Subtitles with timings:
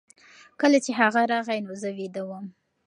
[0.61, 2.45] کله چې هغه راغی نو زه ویده وم.